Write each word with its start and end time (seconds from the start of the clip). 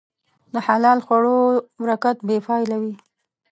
د 0.53 0.55
حلال 0.67 0.99
خوړو 1.05 1.37
برکت 1.81 2.17
بېپایله 2.27 2.77
وي. 2.81 2.93